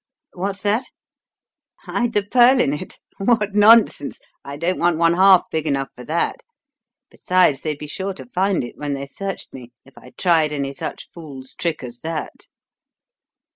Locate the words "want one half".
4.79-5.43